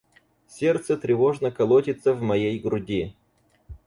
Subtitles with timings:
[0.47, 3.13] Сердце тревожно колотится в моей груди.